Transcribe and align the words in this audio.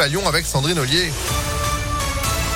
à 0.00 0.08
Lyon 0.08 0.26
avec 0.26 0.46
Sandrine 0.46 0.78
Ollier. 0.78 1.12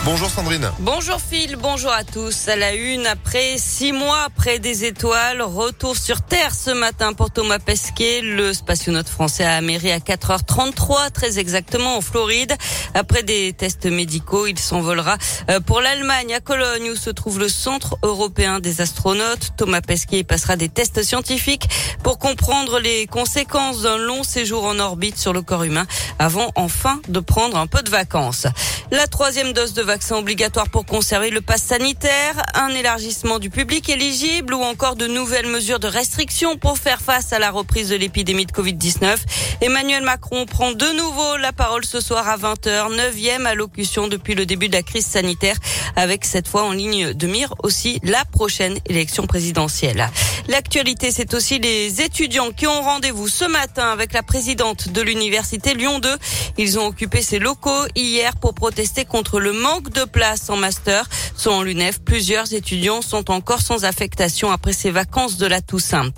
Bonjour 0.06 0.31
Sandrine. 0.31 0.71
Bonjour 0.79 1.21
Phil, 1.21 1.56
bonjour 1.56 1.91
à 1.91 2.05
tous. 2.05 2.47
À 2.47 2.55
la 2.55 2.75
une, 2.75 3.06
après 3.06 3.59
six 3.59 3.91
mois 3.91 4.21
après 4.25 4.61
des 4.61 4.85
étoiles, 4.85 5.43
retour 5.43 5.96
sur 5.96 6.23
Terre 6.23 6.55
ce 6.55 6.71
matin 6.71 7.12
pour 7.12 7.32
Thomas 7.32 7.59
Pesquet. 7.59 8.21
Le 8.21 8.53
spationaute 8.53 9.09
français 9.09 9.43
a 9.43 9.57
améré 9.57 9.91
à 9.91 9.98
4h33, 9.98 11.11
très 11.11 11.41
exactement 11.41 11.96
en 11.96 12.00
Floride. 12.00 12.55
Après 12.95 13.25
des 13.25 13.53
tests 13.53 13.87
médicaux, 13.87 14.46
il 14.46 14.61
s'envolera 14.61 15.19
euh, 15.50 15.59
pour 15.59 15.80
l'Allemagne, 15.80 16.34
à 16.34 16.41
Cologne, 16.41 16.93
où 16.93 16.95
se 16.95 17.11
trouve 17.11 17.41
le 17.41 17.48
Centre 17.48 17.98
européen 18.04 18.61
des 18.61 18.80
astronautes. 18.80 19.54
Thomas 19.57 19.80
Pesquet 19.80 20.23
passera 20.23 20.54
des 20.54 20.68
tests 20.68 21.02
scientifiques 21.02 21.68
pour 22.04 22.20
comprendre 22.20 22.79
les 22.79 23.09
conséquences 23.09 23.82
d'un 23.82 23.98
long 23.98 24.23
séjour 24.23 24.66
en 24.66 24.79
orbite 24.79 25.18
sur 25.18 25.32
le 25.32 25.43
corps 25.43 25.64
humain 25.64 25.86
avant 26.20 26.52
enfin 26.54 27.00
de 27.09 27.18
prendre 27.18 27.59
un 27.59 27.66
peu 27.66 27.82
de 27.82 27.91
vacances. 27.91 28.46
La 28.93 29.09
troisième 29.09 29.53
dose 29.53 29.75
de 29.75 29.82
vaccin 29.96 30.17
obligatoire 30.17 30.68
pour 30.68 30.85
conserver 30.85 31.31
le 31.31 31.41
pass 31.41 31.63
sanitaire, 31.63 32.42
un 32.52 32.68
élargissement 32.68 33.38
du 33.38 33.48
public 33.48 33.88
éligible 33.88 34.52
ou 34.52 34.60
encore 34.60 34.95
de 34.95 35.06
nouvelles 35.06 35.46
mesures 35.46 35.78
de 35.78 35.87
restriction 35.87 36.59
pour 36.59 36.77
faire 36.77 37.00
face 37.00 37.32
à 37.32 37.38
la 37.38 37.50
reprise 37.50 37.88
de 37.88 37.96
l'épidémie 37.96 38.45
de 38.45 38.52
Covid-19. 38.52 39.16
Emmanuel 39.62 40.02
Macron 40.02 40.45
prend 40.45 40.73
de 40.73 40.84
nouveau 40.98 41.38
la 41.38 41.54
parole 41.54 41.87
ce 41.87 42.01
soir 42.01 42.28
à 42.28 42.37
20h, 42.37 42.95
neuvième 42.95 43.46
allocution 43.46 44.06
depuis 44.06 44.34
le 44.34 44.45
début 44.45 44.68
de 44.68 44.74
la 44.74 44.82
crise 44.82 45.06
sanitaire, 45.06 45.56
avec 45.96 46.26
cette 46.26 46.46
fois 46.46 46.65
en 46.65 46.73
ligne 46.73 47.15
de 47.15 47.26
mire 47.26 47.54
aussi 47.62 47.98
la 48.02 48.26
prochaine 48.26 48.76
élection 48.90 49.26
présidentielle. 49.26 50.10
L'actualité, 50.48 51.10
c'est 51.10 51.34
aussi 51.34 51.59
les 51.59 52.02
étudiants 52.02 52.52
qui 52.52 52.68
ont 52.68 52.82
rendez-vous 52.82 53.27
ce 53.27 53.45
matin 53.45 53.91
avec 53.91 54.12
la 54.12 54.23
présidente 54.23 54.91
de 54.91 55.02
l'université 55.02 55.74
Lyon 55.74 55.98
2. 55.98 56.09
Ils 56.56 56.78
ont 56.78 56.87
occupé 56.87 57.20
ses 57.20 57.41
locaux 57.41 57.84
hier 57.96 58.37
pour 58.37 58.54
protester 58.54 59.04
contre 59.04 59.40
le 59.40 59.52
manque 59.52 59.90
de 59.90 60.04
place 60.04 60.48
en 60.48 60.56
master. 60.56 61.09
Selon 61.37 61.62
l'UNEF, 61.62 62.01
plusieurs 62.01 62.54
étudiants 62.54 63.02
sont 63.02 63.30
encore 63.30 63.60
sans 63.60 63.85
affectation 63.85 64.53
après 64.53 64.73
ces 64.73 64.93
vacances 64.93 65.37
de 65.37 65.47
la 65.47 65.61
Toussaint. 65.61 66.11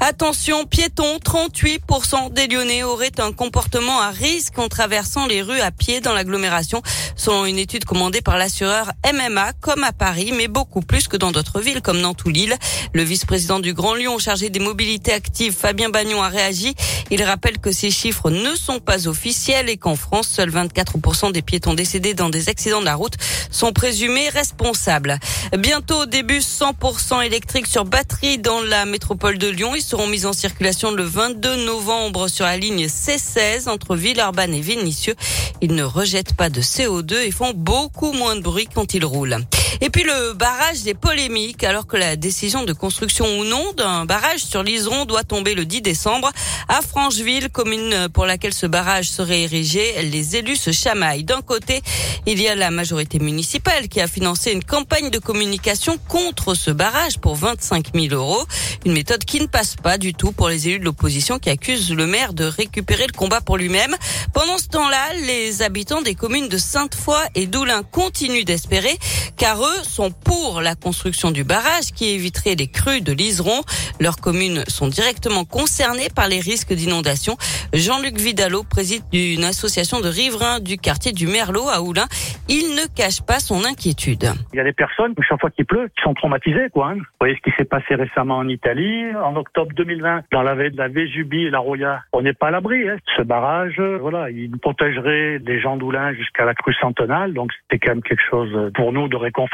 Attention, 0.00 0.66
piétons, 0.66 1.18
38% 1.18 2.32
des 2.32 2.46
Lyonnais 2.48 2.82
auraient 2.82 3.18
un 3.18 3.32
comportement 3.32 4.00
à 4.00 4.10
risque 4.10 4.58
en 4.58 4.68
traversant 4.68 5.26
les 5.26 5.42
rues 5.42 5.60
à 5.60 5.70
pied 5.70 6.00
dans 6.00 6.12
l'agglomération, 6.12 6.82
selon 7.16 7.46
une 7.46 7.58
étude 7.58 7.84
commandée 7.84 8.20
par 8.20 8.36
l'assureur 8.36 8.92
MMA, 9.04 9.52
comme 9.60 9.84
à 9.84 9.92
Paris, 9.92 10.32
mais 10.36 10.48
beaucoup 10.48 10.80
plus 10.80 11.08
que 11.08 11.16
dans 11.16 11.30
d'autres 11.30 11.60
villes 11.60 11.80
comme 11.80 12.00
Nantes 12.00 12.24
ou 12.24 12.28
Lille. 12.28 12.56
Le 12.92 13.02
vice-président 13.02 13.60
du 13.60 13.72
Grand 13.72 13.94
Lyon 13.94 14.18
chargé 14.18 14.50
des 14.50 14.58
mobilités 14.58 15.12
actives, 15.12 15.54
Fabien 15.54 15.88
Bagnon, 15.88 16.22
a 16.22 16.28
réagi. 16.28 16.74
Il 17.10 17.22
rappelle 17.22 17.58
que 17.58 17.72
ces 17.72 17.90
chiffres 17.90 18.30
ne 18.30 18.54
sont 18.54 18.80
pas 18.80 19.06
officiels 19.06 19.68
et 19.68 19.76
qu'en 19.76 19.96
France, 19.96 20.28
seuls 20.28 20.50
24% 20.50 21.32
des 21.32 21.42
piétons 21.42 21.74
décédés 21.74 22.14
dans 22.14 22.30
des 22.30 22.48
accidents 22.48 22.80
de 22.80 22.86
la 22.86 22.94
route 22.94 23.14
sont 23.50 23.72
présumés 23.72 24.28
responsables. 24.28 25.18
Bientôt, 25.56 26.06
des 26.06 26.22
bus 26.22 26.46
100% 26.60 27.24
électriques 27.24 27.66
sur 27.66 27.84
batterie 27.84 28.38
dans 28.38 28.60
la 28.60 28.84
métropole 28.86 29.38
de 29.38 29.48
Lyon 29.48 29.74
seront 29.94 30.08
mises 30.08 30.26
en 30.26 30.32
circulation 30.32 30.90
le 30.90 31.04
22 31.04 31.66
novembre 31.66 32.26
sur 32.26 32.44
la 32.44 32.56
ligne 32.56 32.86
C16 32.86 33.68
entre 33.68 33.94
Villeurbanne 33.94 34.52
et 34.52 34.60
Vénissieux. 34.60 35.14
Ils 35.60 35.76
ne 35.76 35.84
rejettent 35.84 36.34
pas 36.34 36.50
de 36.50 36.60
CO2 36.60 37.18
et 37.18 37.30
font 37.30 37.52
beaucoup 37.54 38.10
moins 38.10 38.34
de 38.34 38.40
bruit 38.40 38.66
quand 38.74 38.94
ils 38.94 39.04
roulent. 39.04 39.38
Et 39.80 39.90
puis 39.90 40.04
le 40.04 40.32
barrage 40.34 40.82
des 40.82 40.94
polémiques, 40.94 41.64
alors 41.64 41.86
que 41.86 41.96
la 41.96 42.16
décision 42.16 42.64
de 42.64 42.72
construction 42.72 43.26
ou 43.38 43.44
non 43.44 43.72
d'un 43.76 44.04
barrage 44.04 44.40
sur 44.40 44.62
l'Iseron 44.62 45.04
doit 45.04 45.24
tomber 45.24 45.54
le 45.54 45.64
10 45.64 45.82
décembre. 45.82 46.30
À 46.68 46.80
Francheville, 46.80 47.50
commune 47.50 48.08
pour 48.12 48.26
laquelle 48.26 48.54
ce 48.54 48.66
barrage 48.66 49.08
serait 49.10 49.42
érigé, 49.42 50.02
les 50.02 50.36
élus 50.36 50.56
se 50.56 50.72
chamaillent. 50.72 51.24
D'un 51.24 51.42
côté, 51.42 51.82
il 52.26 52.40
y 52.40 52.48
a 52.48 52.54
la 52.54 52.70
majorité 52.70 53.18
municipale 53.18 53.88
qui 53.88 54.00
a 54.00 54.06
financé 54.06 54.52
une 54.52 54.64
campagne 54.64 55.10
de 55.10 55.18
communication 55.18 55.98
contre 56.08 56.54
ce 56.54 56.70
barrage 56.70 57.18
pour 57.18 57.34
25 57.36 57.88
000 57.94 58.14
euros. 58.14 58.44
Une 58.84 58.92
méthode 58.92 59.24
qui 59.24 59.40
ne 59.40 59.46
passe 59.46 59.76
pas 59.76 59.98
du 59.98 60.14
tout 60.14 60.32
pour 60.32 60.48
les 60.48 60.68
élus 60.68 60.78
de 60.78 60.84
l'opposition 60.84 61.38
qui 61.38 61.50
accusent 61.50 61.92
le 61.92 62.06
maire 62.06 62.32
de 62.32 62.44
récupérer 62.44 63.06
le 63.06 63.12
combat 63.12 63.40
pour 63.40 63.56
lui-même. 63.56 63.94
Pendant 64.32 64.58
ce 64.58 64.68
temps-là, 64.68 65.14
les 65.26 65.62
habitants 65.62 66.02
des 66.02 66.14
communes 66.14 66.48
de 66.48 66.58
Sainte-Foy 66.58 67.20
et 67.34 67.46
d'Oulin 67.46 67.82
continuent 67.82 68.44
d'espérer 68.44 68.96
car 69.36 69.60
eux 69.64 69.82
sont 69.82 70.10
pour 70.10 70.60
la 70.60 70.74
construction 70.74 71.30
du 71.30 71.44
barrage 71.44 71.92
qui 71.94 72.10
éviterait 72.10 72.54
les 72.54 72.68
crues 72.68 73.00
de 73.00 73.12
l'Iseron. 73.12 73.62
Leurs 74.00 74.16
communes 74.16 74.64
sont 74.68 74.88
directement 74.88 75.44
concernées 75.44 76.08
par 76.14 76.28
les 76.28 76.40
risques 76.40 76.72
d'inondation. 76.72 77.36
Jean-Luc 77.72 78.18
Vidalot 78.18 78.62
préside 78.62 79.02
une 79.12 79.44
association 79.44 80.00
de 80.00 80.08
riverains 80.08 80.60
du 80.60 80.76
quartier 80.76 81.12
du 81.12 81.26
Merlot 81.26 81.68
à 81.68 81.82
Oulin. 81.82 82.06
Il 82.48 82.74
ne 82.76 82.86
cache 82.94 83.22
pas 83.22 83.40
son 83.40 83.64
inquiétude. 83.64 84.26
Il 84.52 84.56
y 84.56 84.60
a 84.60 84.64
des 84.64 84.72
personnes, 84.72 85.14
chaque 85.26 85.40
fois 85.40 85.50
qu'il 85.50 85.64
pleut, 85.64 85.88
qui 85.96 86.02
sont 86.02 86.14
traumatisées. 86.14 86.68
Quoi, 86.72 86.90
hein. 86.90 86.96
Vous 86.96 87.20
voyez 87.20 87.36
ce 87.36 87.50
qui 87.50 87.56
s'est 87.56 87.64
passé 87.64 87.94
récemment 87.94 88.38
en 88.38 88.48
Italie, 88.48 89.14
en 89.16 89.36
octobre 89.36 89.72
2020, 89.74 90.24
dans 90.32 90.42
la 90.42 90.54
la 90.54 90.88
Vésubie 90.88 91.44
et 91.44 91.50
la 91.50 91.58
Roya. 91.58 92.02
On 92.12 92.22
n'est 92.22 92.32
pas 92.32 92.48
à 92.48 92.50
l'abri. 92.50 92.88
Hein. 92.88 92.96
Ce 93.16 93.22
barrage, 93.22 93.80
voilà, 94.00 94.30
il 94.30 94.56
protégerait 94.58 95.38
les 95.44 95.60
gens 95.60 95.76
d'Oulin 95.76 96.12
jusqu'à 96.14 96.44
la 96.44 96.54
crue 96.54 96.74
centenale. 96.74 97.34
Donc 97.34 97.52
c'était 97.62 97.84
quand 97.84 97.92
même 97.92 98.02
quelque 98.02 98.22
chose 98.30 98.70
pour 98.74 98.92
nous 98.92 99.08
de 99.08 99.16
réconfortant. 99.16 99.53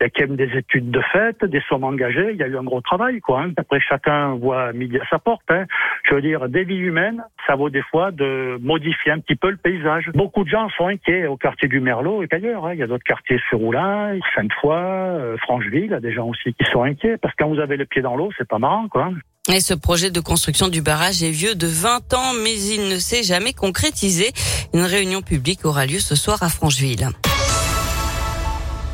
Il 0.00 0.04
y 0.04 0.06
a 0.06 0.10
quand 0.10 0.28
même 0.28 0.36
des 0.36 0.56
études 0.56 0.90
de 0.90 1.00
fait, 1.12 1.44
des 1.44 1.62
sommes 1.68 1.84
engagées. 1.84 2.30
Il 2.32 2.36
y 2.36 2.42
a 2.42 2.46
eu 2.46 2.56
un 2.56 2.62
gros 2.62 2.80
travail. 2.80 3.20
quoi. 3.20 3.42
Hein. 3.42 3.52
Après, 3.56 3.80
chacun 3.80 4.34
voit 4.34 4.72
midi 4.72 4.98
à 4.98 5.06
sa 5.08 5.18
porte. 5.18 5.42
Hein. 5.50 5.64
Je 6.04 6.14
veux 6.14 6.22
dire, 6.22 6.48
des 6.48 6.64
vies 6.64 6.76
humaines, 6.76 7.22
ça 7.46 7.56
vaut 7.56 7.70
des 7.70 7.82
fois 7.82 8.10
de 8.10 8.58
modifier 8.60 9.12
un 9.12 9.20
petit 9.20 9.36
peu 9.36 9.50
le 9.50 9.56
paysage. 9.56 10.10
Beaucoup 10.14 10.44
de 10.44 10.48
gens 10.48 10.68
sont 10.70 10.86
inquiets 10.86 11.26
au 11.26 11.36
quartier 11.36 11.68
du 11.68 11.80
Merlot 11.80 12.22
et 12.22 12.28
ailleurs. 12.30 12.66
Hein. 12.66 12.74
Il 12.74 12.80
y 12.80 12.82
a 12.82 12.86
d'autres 12.86 13.04
quartiers 13.04 13.40
sur 13.48 13.62
Oulin, 13.62 14.18
Sainte-Foy, 14.34 14.74
euh, 14.74 15.36
Francheville, 15.38 15.84
il 15.84 15.90
y 15.90 15.94
a 15.94 16.00
des 16.00 16.12
gens 16.12 16.28
aussi 16.28 16.52
qui 16.54 16.64
sont 16.70 16.82
inquiets 16.82 17.16
parce 17.16 17.34
que 17.34 17.44
quand 17.44 17.50
vous 17.50 17.60
avez 17.60 17.76
les 17.76 17.86
pieds 17.86 18.02
dans 18.02 18.16
l'eau, 18.16 18.30
c'est 18.38 18.48
pas 18.48 18.58
marrant, 18.58 18.88
quoi. 18.88 19.10
Et 19.52 19.60
ce 19.60 19.74
projet 19.74 20.10
de 20.10 20.20
construction 20.20 20.68
du 20.68 20.80
barrage 20.80 21.22
est 21.22 21.30
vieux 21.30 21.54
de 21.54 21.66
20 21.66 22.14
ans, 22.14 22.32
mais 22.42 22.54
il 22.54 22.88
ne 22.88 22.98
s'est 22.98 23.22
jamais 23.22 23.52
concrétisé. 23.52 24.32
Une 24.72 24.84
réunion 24.84 25.20
publique 25.20 25.66
aura 25.66 25.84
lieu 25.84 25.98
ce 25.98 26.14
soir 26.14 26.42
à 26.42 26.48
Francheville. 26.48 27.08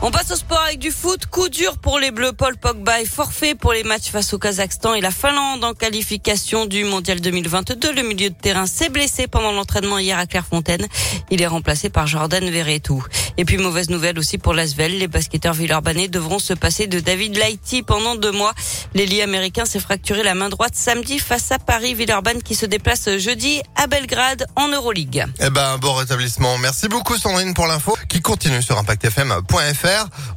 On 0.02 0.10
passe 0.10 0.30
au 0.30 0.36
sport 0.36 0.62
avec 0.66 0.78
du 0.78 0.90
foot. 0.90 1.26
Coup 1.26 1.50
dur 1.50 1.76
pour 1.76 1.98
les 1.98 2.10
Bleus. 2.10 2.32
Paul 2.32 2.56
Pogba 2.56 3.02
est 3.02 3.04
forfait 3.04 3.54
pour 3.54 3.74
les 3.74 3.82
matchs 3.82 4.10
face 4.10 4.32
au 4.32 4.38
Kazakhstan 4.38 4.94
et 4.94 5.02
la 5.02 5.10
Finlande 5.10 5.62
en 5.62 5.74
qualification 5.74 6.64
du 6.64 6.84
Mondial 6.84 7.20
2022. 7.20 7.92
Le 7.92 8.02
milieu 8.02 8.30
de 8.30 8.34
terrain 8.34 8.64
s'est 8.64 8.88
blessé 8.88 9.26
pendant 9.26 9.52
l'entraînement 9.52 9.98
hier 9.98 10.18
à 10.18 10.24
Clairefontaine. 10.24 10.86
Il 11.30 11.42
est 11.42 11.46
remplacé 11.46 11.90
par 11.90 12.06
Jordan 12.06 12.48
Verretou. 12.48 13.04
Et 13.36 13.44
puis 13.44 13.58
mauvaise 13.58 13.90
nouvelle 13.90 14.18
aussi 14.18 14.38
pour 14.38 14.54
l'Asvel. 14.54 14.96
Les 14.96 15.06
basketteurs 15.06 15.52
villeurbanais 15.52 16.08
devront 16.08 16.38
se 16.38 16.54
passer 16.54 16.86
de 16.86 16.98
David 16.98 17.36
Lighty 17.36 17.82
pendant 17.82 18.14
deux 18.14 18.32
mois. 18.32 18.54
L'ailier 18.94 19.20
américain 19.20 19.66
s'est 19.66 19.80
fracturé 19.80 20.22
la 20.22 20.34
main 20.34 20.48
droite 20.48 20.74
samedi 20.74 21.18
face 21.18 21.52
à 21.52 21.58
Paris. 21.58 21.92
Villeurbanne 21.92 22.42
qui 22.42 22.54
se 22.54 22.64
déplace 22.64 23.18
jeudi 23.18 23.60
à 23.76 23.86
Belgrade 23.86 24.46
en 24.56 24.68
Euroleague. 24.68 25.26
Eh 25.40 25.50
ben, 25.50 25.76
bon 25.76 25.92
rétablissement. 25.92 26.56
Merci 26.56 26.88
beaucoup 26.88 27.18
Sandrine 27.18 27.52
pour 27.52 27.66
l'info 27.66 27.98
qui 28.08 28.22
continue 28.22 28.62
sur 28.62 28.78
impactfm.fr. 28.78 29.89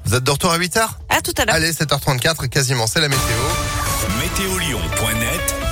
Vous 0.06 0.16
êtes 0.16 0.24
de 0.24 0.32
retour 0.32 0.52
à 0.52 0.58
8h 0.58 0.80
À 1.10 1.22
tout 1.22 1.34
à 1.38 1.46
l'heure. 1.46 1.56
Allez, 1.56 1.72
7h34, 1.72 2.50
quasiment, 2.50 2.88
c'est 2.88 3.02
la 3.02 3.10
météo. 3.10 3.22
Météolion.net 4.20 5.63